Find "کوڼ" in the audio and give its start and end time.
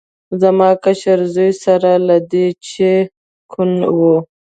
3.51-3.69